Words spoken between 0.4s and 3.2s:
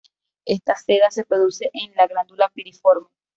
Esta seda se produce en la glándula piriforme.